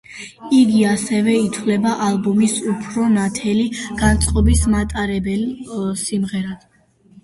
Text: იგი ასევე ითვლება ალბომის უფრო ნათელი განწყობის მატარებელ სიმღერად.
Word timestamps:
იგი 0.59 0.79
ასევე 0.91 1.35
ითვლება 1.41 1.91
ალბომის 2.07 2.57
უფრო 2.73 3.07
ნათელი 3.19 3.69
განწყობის 4.03 4.67
მატარებელ 4.77 5.49
სიმღერად. 6.11 6.71